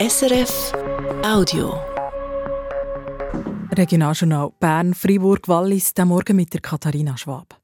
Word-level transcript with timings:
SRF 0.00 0.72
Audio. 1.22 1.78
Regionaljournal 3.76 4.50
Bern, 4.58 4.94
Fribourg, 4.94 5.46
Wallis, 5.46 5.92
der 5.92 6.06
Morgen 6.06 6.36
mit 6.36 6.54
der 6.54 6.62
Katharina 6.62 7.18
Schwab. 7.18 7.60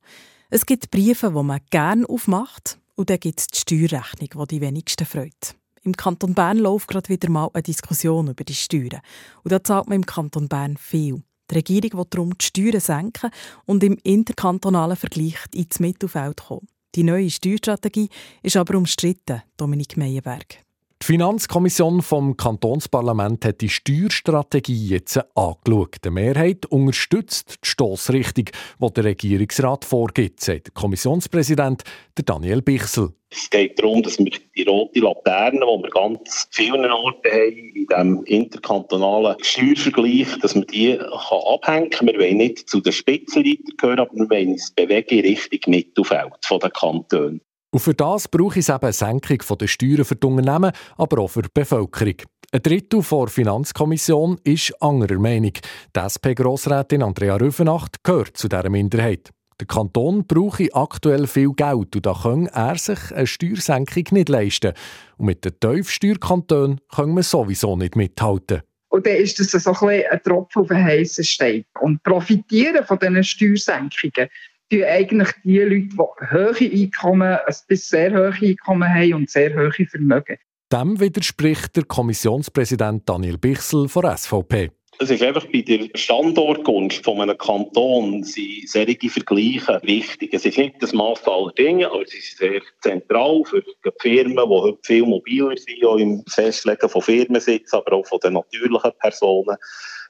Es 0.51 0.67
gibt 0.67 0.91
Briefe, 0.91 1.33
die 1.35 1.43
man 1.43 1.63
gerne 1.71 2.07
aufmacht, 2.07 2.79
und 2.95 3.09
dann 3.09 3.21
gibt 3.21 3.41
es 3.41 3.47
die 3.47 3.59
Steuerrechnung, 3.59 4.29
die 4.47 4.55
die 4.55 4.61
wenigsten 4.61 5.07
freut. 5.07 5.55
Im 5.83 5.97
Kanton 5.97 6.35
Bern 6.35 6.59
läuft 6.59 6.89
gerade 6.89 7.09
wieder 7.09 7.31
mal 7.31 7.49
eine 7.55 7.63
Diskussion 7.63 8.29
über 8.29 8.45
die 8.45 8.55
Steuern. 8.55 9.01
Und 9.43 9.53
da 9.53 9.65
zahlt 9.65 9.89
man 9.89 9.97
im 9.97 10.05
Kanton 10.05 10.47
Bern 10.47 10.77
viel. 10.77 11.23
Die 11.51 11.55
Regierung 11.55 12.01
will 12.01 12.07
darum 12.11 12.37
die 12.37 12.45
Steuern 12.45 12.81
senken 12.81 13.31
und 13.65 13.83
im 13.83 13.97
interkantonalen 14.03 14.99
Vergleich 14.99 15.39
ins 15.55 15.81
Mittelfeld 15.81 16.37
kommen. 16.37 16.69
Die 16.97 17.03
neue 17.03 17.31
Steuerstrategie 17.31 18.11
ist 18.43 18.59
aber 18.59 18.77
umstritten, 18.77 19.43
Dominik 19.57 19.97
Meyerberg. 19.97 20.66
Die 21.03 21.13
Finanzkommission 21.13 22.01
vom 22.01 22.37
Kantonsparlament 22.37 23.45
hat 23.45 23.61
die 23.61 23.69
Steuerstrategie 23.69 24.89
jetzt 24.89 25.19
angeschaut. 25.37 25.97
Die 26.05 26.11
Mehrheit 26.11 26.67
unterstützt 26.67 27.59
die 27.63 27.69
Stossrichtung, 27.69 28.47
die 28.81 28.93
der 28.95 29.05
Regierungsrat 29.05 29.85
vorgibt, 29.85 30.41
sagt 30.41 30.69
der 30.69 30.73
Kommissionspräsident 30.75 31.85
Daniel 32.25 32.63
Bichsel. 32.63 33.11
Es 33.31 33.51
geht 33.51 33.79
darum, 33.79 34.03
dass 34.03 34.19
wir 34.19 34.31
die 34.57 34.63
rote 34.63 35.01
Laterne, 35.01 35.61
die 35.61 35.83
wir 35.83 35.91
ganz 35.91 36.49
vielen 36.51 36.91
Orten 36.91 37.31
haben, 37.31 37.73
in 37.75 37.87
diesem 37.87 38.25
interkantonalen 38.25 39.37
Steuervergleich, 39.43 40.39
dass 40.41 40.55
man 40.55 40.67
die 40.67 40.99
abhängen 40.99 41.91
kann. 41.91 42.07
Wir 42.07 42.19
wollen 42.19 42.39
nicht 42.39 42.71
zu 42.71 42.81
den 42.81 42.93
Spitzenleitern 42.93 43.77
gehören, 43.77 44.01
aber 44.01 44.15
wir 44.15 44.31
wollen 44.31 44.53
uns 44.53 44.71
bewegen 44.71 45.19
in 45.19 45.27
Richtung 45.27 45.61
Mittelfeld 45.67 46.33
der 46.51 46.71
Kantone. 46.71 47.41
Und 47.77 47.81
für 47.81 47.93
das 47.93 48.27
brauche 48.27 48.61
es 48.61 48.71
eben 48.71 48.81
eine 48.81 48.93
Senkung 48.95 49.59
der 49.59 49.67
Steuern 49.67 50.07
für 50.07 50.17
die 50.17 50.27
Unternehmen, 50.27 50.73
aber 50.97 51.21
auch 51.21 51.29
für 51.29 51.43
die 51.43 51.51
Bevölkerung. 51.53 52.15
Ein 52.51 52.63
Drittel 52.63 53.03
der 53.03 53.27
Finanzkommission 53.27 54.41
ist 54.45 54.73
anderer 54.81 55.19
Meinung. 55.19 55.53
Die 55.95 56.01
SP-Grossrätin 56.01 57.03
Andrea 57.03 57.37
Rüfenacht 57.37 58.03
gehört 58.03 58.35
zu 58.35 58.49
dieser 58.49 58.71
Minderheit. 58.71 59.29
Der 59.61 59.67
Kanton 59.67 60.27
brauche 60.27 60.75
aktuell 60.75 61.27
viel 61.27 61.53
Geld 61.53 61.95
und 61.97 62.07
da 62.07 62.15
kann 62.15 62.47
er 62.47 62.79
sich 62.79 63.15
eine 63.15 63.27
Steuersenkung 63.27 64.05
nicht 64.13 64.31
leisten. 64.31 64.73
Und 65.19 65.27
mit 65.27 65.45
den 65.45 65.61
Tiefsteuerkantonen 65.61 66.81
können 66.95 67.15
wir 67.15 67.25
sowieso 67.25 67.77
nicht 67.77 67.95
mithalten. 67.95 68.63
Und 68.89 69.05
dann 69.05 69.17
ist 69.17 69.39
das 69.39 69.51
so 69.51 69.87
ein, 69.87 70.03
ein 70.11 70.23
Tropfen 70.23 70.63
auf 70.63 70.69
den 70.69 70.83
heißen 70.83 71.25
Stein. 71.25 71.67
Und 71.83 72.03
profitieren 72.03 72.87
von 72.87 72.99
diesen 72.99 73.23
Steuersenkungen 73.23 74.31
tun 74.71 74.85
eigentlich 74.85 75.29
die 75.45 75.59
Leute, 75.59 75.89
die 75.89 75.99
hohe 76.33 76.83
Einkommen, 76.83 77.39
ein 77.47 77.55
bis 77.69 77.89
sehr 77.89 78.13
hohe 78.13 78.35
Einkommen 78.41 78.89
haben 78.93 79.15
und 79.15 79.31
sehr 79.31 79.55
hohe 79.55 79.87
Vermögen. 79.87 80.39
Dem 80.73 80.99
widerspricht 80.99 81.77
der 81.77 81.85
Kommissionspräsident 81.85 83.09
Daniel 83.09 83.39
Bichsel 83.39 83.89
von 83.89 84.05
SVP. 84.17 84.71
Es 84.99 85.11
ist 85.11 85.23
einfach 85.23 85.47
bei 85.53 85.61
der 85.61 85.89
Standortgunst 85.95 87.05
von 87.05 87.21
einem 87.21 87.37
Kanton 87.37 88.25
sind 88.25 88.67
solche 88.67 89.11
Vergleiche 89.11 89.79
wichtig. 89.83 90.33
Es 90.33 90.47
ist 90.47 90.57
nicht 90.57 90.83
das 90.83 90.95
Maß 90.95 91.29
aller 91.29 91.53
Dinge, 91.53 91.87
aber 91.87 92.03
es 92.03 92.15
ist 92.15 92.39
sehr 92.39 92.63
zentral 92.81 93.43
für 93.45 93.61
die 93.61 93.91
Firmen, 94.01 94.37
die 94.37 94.43
heute 94.43 94.79
viel 94.83 95.05
mobiler 95.05 95.57
sind, 95.57 95.85
auch 95.85 95.99
im 95.99 96.25
Festlegen 96.29 96.89
von 96.89 97.03
Firmensitz, 97.03 97.75
aber 97.75 97.93
auch 97.93 98.07
von 98.07 98.21
den 98.21 98.33
natürlichen 98.33 98.93
Personen. 98.99 99.57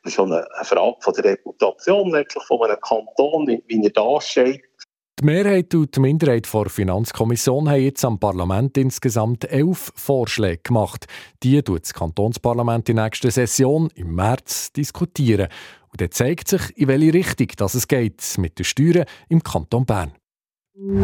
Das 0.06 0.12
ist 0.12 0.16
schon 0.18 0.32
eine 0.32 0.46
Frage 0.62 0.96
von 1.00 1.14
der 1.14 1.24
Reputation 1.24 2.12
letztlich 2.12 2.44
von 2.44 2.62
einem 2.62 2.78
Kanton, 2.80 3.60
wie 3.66 3.84
er 3.84 3.90
da 3.90 4.20
steht. 4.20 4.62
Die 5.18 5.24
Mehrheit 5.24 5.74
und 5.74 5.96
die 5.96 5.98
Minderheit 5.98 6.46
der 6.54 6.66
Finanzkommission 6.66 7.68
haben 7.68 7.82
jetzt 7.82 8.04
am 8.04 8.20
Parlament 8.20 8.78
insgesamt 8.78 9.50
elf 9.50 9.90
Vorschläge 9.96 10.60
gemacht. 10.62 11.06
Die 11.42 11.60
tut 11.60 11.82
das 11.82 11.92
Kantonsparlament 11.92 12.88
in 12.88 12.94
der 12.94 13.06
nächsten 13.06 13.32
Session 13.32 13.90
im 13.96 14.14
März 14.14 14.70
diskutieren. 14.70 15.48
Und 15.90 16.00
dann 16.00 16.12
zeigt 16.12 16.46
sich, 16.46 16.78
in 16.78 16.86
welche 16.86 17.12
Richtung 17.12 17.48
das 17.56 17.74
es 17.74 17.88
geht 17.88 18.22
mit 18.38 18.60
den 18.60 18.64
Steuern 18.64 19.06
im 19.28 19.42
Kanton 19.42 19.86
Bern. 19.86 20.12
In 20.76 21.02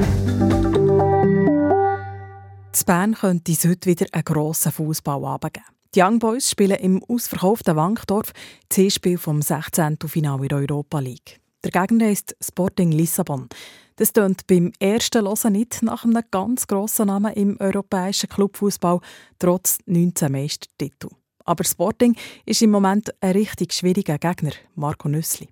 Bern 2.86 3.14
könnte 3.14 3.50
es 3.50 3.64
heute 3.64 3.90
wieder 3.90 4.06
einen 4.12 4.22
grossen 4.22 4.70
Fußballabend 4.70 5.54
geben. 5.54 5.66
Die 5.94 6.00
Young 6.00 6.20
Boys 6.20 6.50
spielen 6.50 6.78
im 6.78 7.04
ausverkauften 7.04 7.76
Wankdorf 7.76 8.32
C-Spiel 8.70 9.18
vom 9.18 9.42
16. 9.42 9.98
Finale 10.06 10.44
in 10.44 10.48
der 10.48 10.58
Europa 10.58 11.00
League. 11.00 11.38
Der 11.64 11.70
Gegner 11.70 12.10
ist 12.10 12.34
Sporting 12.40 12.92
Lissabon. 12.92 13.50
Das 13.96 14.14
tönt 14.14 14.46
beim 14.46 14.72
ersten 14.80 15.26
Hören 15.26 15.52
nicht 15.52 15.82
nach 15.82 16.04
einem 16.04 16.22
ganz 16.30 16.66
grossen 16.66 17.08
Namen 17.08 17.34
im 17.34 17.58
europäischen 17.60 18.30
Clubfußball, 18.30 19.00
trotz 19.38 19.80
19 19.84 20.32
Meistertiteln. 20.32 21.14
Aber 21.44 21.62
Sporting 21.62 22.16
ist 22.46 22.62
im 22.62 22.70
Moment 22.70 23.10
ein 23.20 23.32
richtig 23.32 23.74
schwieriger 23.74 24.16
Gegner, 24.16 24.52
Marco 24.74 25.10
Nüssli. 25.10 25.50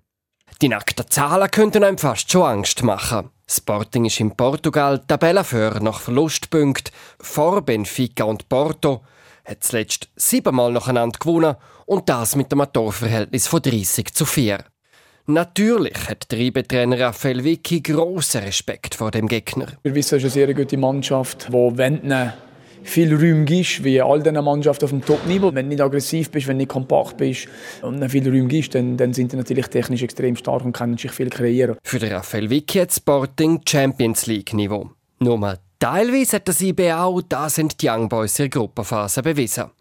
Die 0.59 0.69
nackten 0.69 1.05
Zahlen 1.07 1.51
könnten 1.51 1.83
einem 1.83 1.99
fast 1.99 2.31
schon 2.31 2.47
Angst 2.47 2.81
machen. 2.81 3.29
Sporting 3.47 4.05
ist 4.05 4.19
in 4.19 4.35
Portugal 4.35 5.03
Tabellenführer 5.05 5.81
nach 5.81 5.99
Verlustpunkten 5.99 6.91
vor 7.19 7.61
Benfica 7.61 8.23
und 8.23 8.49
Porto, 8.49 9.03
hat 9.45 9.63
zuletzt 9.63 10.09
siebenmal 10.15 10.71
nacheinander 10.71 11.19
gewonnen 11.19 11.55
und 11.85 12.09
das 12.09 12.35
mit 12.35 12.51
einem 12.51 12.71
Torverhältnis 12.71 13.47
von 13.47 13.61
30 13.61 14.13
zu 14.13 14.25
4. 14.25 14.59
Natürlich 15.27 16.09
hat 16.09 16.31
der 16.31 16.39
Reibetrainer 16.39 16.99
Raphael 16.99 17.43
Vicky 17.43 17.81
grossen 17.81 18.41
Respekt 18.43 18.95
vor 18.95 19.11
dem 19.11 19.27
Gegner. 19.27 19.67
Wir 19.83 19.93
wissen, 19.93 20.15
es 20.15 20.23
ist 20.23 20.35
eine 20.35 20.47
sehr 20.47 20.53
gute 20.53 20.77
Mannschaft, 20.77 21.47
die 21.49 21.53
wenn 21.53 22.11
viel 22.83 23.13
Räume 23.13 23.45
gibst, 23.45 23.83
wie 23.83 24.01
all 24.01 24.21
diesen 24.21 24.43
Mannschaften 24.43 24.85
auf 24.85 24.89
dem 24.91 25.05
Top-Niveau. 25.05 25.53
Wenn 25.53 25.65
du 25.65 25.69
nicht 25.69 25.81
aggressiv 25.81 26.31
bist, 26.31 26.47
wenn 26.47 26.57
du 26.57 26.63
nicht 26.63 26.71
kompakt 26.71 27.17
bist 27.17 27.47
und 27.81 28.07
viel 28.09 28.27
Räume 28.27 28.47
gibst, 28.47 28.75
dann, 28.75 28.97
dann 28.97 29.13
sind 29.13 29.31
sie 29.31 29.37
natürlich 29.37 29.67
technisch 29.67 30.03
extrem 30.03 30.35
stark 30.35 30.65
und 30.65 30.73
können 30.73 30.97
sich 30.97 31.11
viel 31.11 31.29
kreieren. 31.29 31.77
Für 31.83 31.99
den 31.99 32.11
Raphael 32.11 32.49
Vicky 32.49 32.79
hat 32.79 32.91
Sporting 32.91 33.61
Champions 33.67 34.25
League-Niveau. 34.25 34.89
Nur 35.19 35.37
mal 35.37 35.59
Teilweise 35.81 36.35
hat 36.35 36.47
das 36.47 36.61
IB 36.61 36.93
auch, 36.93 37.23
da 37.27 37.49
sind 37.49 37.81
die 37.81 37.89
Young 37.89 38.07
Boys 38.07 38.35
der 38.35 38.49
Gruppenphase 38.49 39.23
bewiesen. 39.23 39.71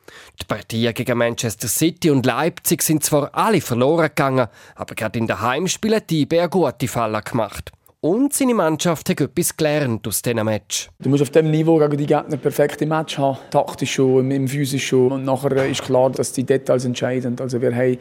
Die 0.41 0.47
Partien 0.47 0.95
gegen 0.95 1.19
Manchester 1.19 1.69
City 1.69 2.09
und 2.09 2.25
Leipzig 2.25 2.81
sind 2.81 3.05
zwar 3.05 3.29
alle 3.35 3.61
verloren 3.61 4.09
gegangen, 4.09 4.49
aber 4.77 4.95
gerade 4.95 5.19
in 5.19 5.27
den 5.27 5.43
Heimspielen 5.43 6.01
die 6.09 6.23
IB 6.23 6.41
eine 6.41 6.49
gute 6.49 6.89
Falle 6.89 7.21
gemacht. 7.21 7.73
Und 8.03 8.33
seine 8.33 8.55
Mannschaft 8.55 9.11
hat 9.11 9.21
etwas 9.21 9.55
gelernt 9.55 10.09
aus 10.09 10.23
diesem 10.23 10.43
Match. 10.47 10.89
Du 11.01 11.11
musst 11.11 11.21
auf 11.21 11.29
diesem 11.29 11.51
Niveau 11.51 11.77
gegen 11.77 11.99
die 11.99 12.07
Gegner 12.07 12.39
perfekte 12.39 12.87
Match 12.87 13.19
haben. 13.19 13.37
Taktisch 13.51 13.93
schon, 13.93 14.31
im 14.31 14.49
Physisch 14.49 14.87
schon. 14.87 15.13
Und 15.13 15.27
nachher 15.27 15.67
ist 15.67 15.83
klar, 15.83 16.09
dass 16.09 16.33
die 16.33 16.45
Details 16.45 16.87
entscheiden. 16.87 17.37
Also 17.39 17.61
wir 17.61 17.77
haben 17.77 17.99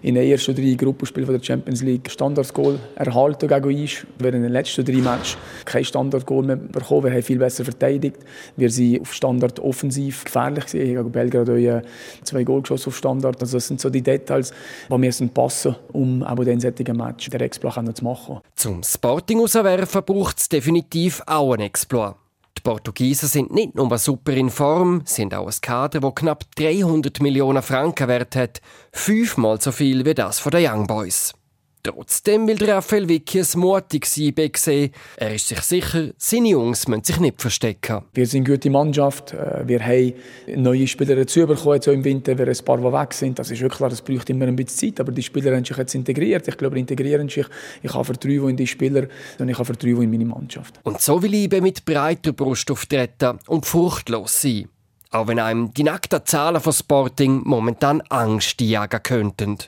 in 0.00 0.14
den 0.14 0.26
ersten 0.26 0.54
drei 0.54 0.72
Gruppenspielen 0.72 1.28
der 1.28 1.44
Champions 1.44 1.82
League 1.82 2.10
Standardgoal 2.10 2.78
erhalten 2.94 3.46
gegen 3.46 3.78
uns. 3.82 4.06
Wir 4.18 4.28
haben 4.28 4.36
in 4.36 4.42
den 4.44 4.52
letzten 4.52 4.86
drei 4.86 5.02
Matches 5.02 5.36
kein 5.66 5.84
Standardgoal 5.84 6.44
mehr 6.44 6.56
bekommen. 6.56 7.04
Wir 7.04 7.12
haben 7.12 7.22
viel 7.22 7.38
besser 7.38 7.66
verteidigt. 7.66 8.20
Wir 8.56 8.70
sind 8.70 9.02
auf 9.02 9.12
Standard 9.12 9.60
offensiv 9.60 10.24
gefährlich 10.24 10.64
gewesen. 10.64 10.96
Gegen 10.96 11.12
Belgrad 11.12 11.48
haben 11.50 11.82
zwei 12.24 12.42
Goal 12.44 12.62
geschossen 12.62 12.88
auf 12.88 12.96
Standard. 12.96 13.38
Also 13.42 13.58
das 13.58 13.68
sind 13.68 13.82
so 13.82 13.90
die 13.90 14.00
Details, 14.00 14.50
die 14.88 15.02
wir 15.02 15.28
passen, 15.28 15.76
um 15.92 16.22
auch 16.22 16.42
den 16.42 16.58
solchen 16.58 16.96
Match 16.96 17.28
den 17.28 17.40
Exploit 17.42 17.94
zu 17.94 18.02
machen. 18.02 18.40
Zum 18.56 18.82
Sporting 18.82 19.41
rauswerfen, 19.42 20.04
braucht 20.04 20.38
es 20.38 20.48
definitiv 20.48 21.22
auch 21.26 21.52
einen 21.52 21.62
Exploit. 21.62 22.14
Die 22.56 22.62
Portugiesen 22.62 23.28
sind 23.28 23.52
nicht 23.52 23.74
nur 23.74 23.96
super 23.98 24.32
in 24.32 24.50
Form, 24.50 25.02
sind 25.04 25.34
auch 25.34 25.46
ein 25.46 25.54
Kader, 25.60 26.00
das 26.00 26.14
knapp 26.14 26.44
300 26.56 27.20
Millionen 27.20 27.62
Franken 27.62 28.08
wert 28.08 28.36
hat, 28.36 28.60
fünfmal 28.92 29.60
so 29.60 29.72
viel 29.72 30.04
wie 30.04 30.14
das 30.14 30.38
von 30.38 30.52
den 30.52 30.70
Young 30.70 30.86
Boys. 30.86 31.32
Trotzdem 31.84 32.46
will 32.46 32.62
Raphael 32.64 33.08
Vicky 33.08 33.40
ein 33.40 33.58
mutiges 33.58 34.16
IB 34.16 34.52
sehen. 34.56 34.92
Er 35.16 35.34
ist 35.34 35.48
sich 35.48 35.60
sicher, 35.62 36.10
seine 36.16 36.50
Jungs 36.50 36.86
müssen 36.86 37.02
sich 37.02 37.18
nicht 37.18 37.42
verstecken. 37.42 38.02
Wir 38.14 38.24
sind 38.24 38.46
eine 38.46 38.54
gute 38.54 38.70
Mannschaft. 38.70 39.32
Äh, 39.32 39.66
wir 39.66 39.80
haben 39.84 40.14
neue 40.62 40.86
Spieler 40.86 41.16
dazu 41.16 41.44
bekommen 41.44 41.74
jetzt 41.74 41.88
im 41.88 42.04
Winter, 42.04 42.38
wir 42.38 42.46
ein 42.46 42.64
paar, 42.64 42.76
die 42.76 42.84
weg 42.84 43.12
sind. 43.12 43.36
Das 43.36 43.50
ist 43.50 43.60
wirklich 43.60 43.78
klar, 43.78 43.90
das 43.90 44.00
braucht 44.00 44.30
immer 44.30 44.46
ein 44.46 44.54
bisschen 44.54 44.94
Zeit. 44.94 45.00
Aber 45.00 45.10
die 45.10 45.24
Spieler 45.24 45.56
haben 45.56 45.64
sich 45.64 45.76
jetzt 45.76 45.96
integriert. 45.96 46.46
Ich 46.46 46.56
glaube, 46.56 46.78
integrieren 46.78 47.28
sich. 47.28 47.46
Ich 47.82 47.92
habe 47.92 48.04
Vertrauen 48.04 48.50
in 48.50 48.56
die 48.56 48.66
Spieler 48.68 49.08
und 49.40 49.48
ich 49.48 49.56
habe 49.56 49.64
Vertrauen 49.64 50.02
in 50.02 50.10
meine 50.12 50.24
Mannschaft. 50.24 50.78
Und 50.84 51.00
so 51.00 51.20
will 51.20 51.34
IB 51.34 51.60
mit 51.60 51.84
breiter 51.84 52.32
Brust 52.32 52.70
auftreten 52.70 53.40
und 53.48 53.66
furchtlos 53.66 54.40
sein. 54.40 54.68
Auch 55.10 55.26
wenn 55.26 55.40
einem 55.40 55.74
die 55.74 55.82
nackten 55.82 56.24
Zahlen 56.24 56.60
von 56.60 56.72
Sporting 56.72 57.42
momentan 57.44 58.02
Angst 58.02 58.60
jagen 58.60 59.02
könnten. 59.02 59.58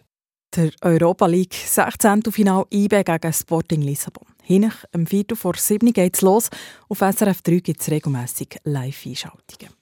Der 0.56 0.70
Europa 0.82 1.26
League 1.26 1.54
16. 1.54 2.22
Final 2.30 2.64
IB 2.70 3.02
gegen 3.02 3.32
Sporting 3.32 3.82
Lissabon. 3.82 4.28
Hinach 4.44 4.84
am 4.92 5.04
Viertel 5.04 5.36
vor 5.36 5.56
7 5.56 5.92
geht 5.92 6.14
es 6.14 6.22
los. 6.22 6.48
Auf 6.88 6.98
SRF 6.98 7.42
3 7.42 7.58
gibt 7.58 7.80
es 7.80 7.90
regelmässig 7.90 8.58
Live-Einschaltungen. 8.62 9.74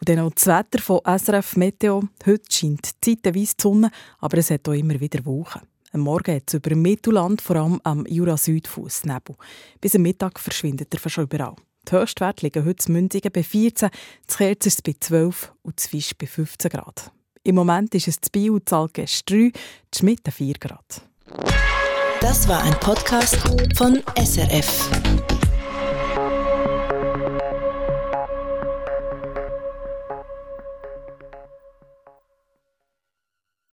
Und 0.00 0.08
dann 0.08 0.16
noch 0.16 0.32
das 0.32 0.48
Wetter 0.48 0.82
von 0.82 1.00
SRF 1.06 1.56
Meteo. 1.56 2.02
Heute 2.26 2.42
scheint 2.50 2.90
zeitweise 3.00 3.54
die 3.56 3.62
Sonne, 3.62 3.90
aber 4.18 4.38
es 4.38 4.50
hat 4.50 4.68
auch 4.68 4.72
immer 4.72 4.98
wieder 4.98 5.24
Wochen. 5.26 5.60
Am 5.92 6.00
Morgen 6.00 6.34
hat 6.34 6.44
es 6.48 6.54
über 6.54 6.70
dem 6.70 6.82
Mittelland, 6.82 7.40
vor 7.40 7.54
allem 7.54 7.80
am 7.84 8.04
Jura-Südfuss, 8.04 9.04
Nebel. 9.04 9.36
Bis 9.80 9.94
am 9.94 10.02
Mittag 10.02 10.40
verschwindet 10.40 10.92
er 10.92 10.98
fast 10.98 11.18
überall. 11.18 11.54
Die 11.88 11.92
Höchstwerte 11.92 12.46
liegen 12.46 12.64
heute 12.64 12.88
in 12.88 12.94
Mündigen 12.94 13.30
bei 13.30 13.44
14, 13.44 13.90
zu 14.26 14.38
Kerzers 14.38 14.82
bei 14.82 14.96
12 14.98 15.52
und 15.62 15.78
zu 15.78 15.88
Fisch 15.88 16.16
bei 16.18 16.26
15 16.26 16.70
Grad. 16.70 17.12
Im 17.46 17.56
Moment 17.56 17.94
ist 17.94 18.08
es 18.08 18.16
zu 18.22 18.30
Bio 18.32 18.58
Zalgest 18.58 19.28
3, 19.28 19.52
zu 19.90 19.98
Schmitten 19.98 20.32
4 20.32 20.54
Grad. 20.54 21.02
Das 22.22 22.48
war 22.48 22.62
ein 22.62 22.72
Podcast 22.80 23.36
von 23.76 24.02
SRF. 24.16 24.88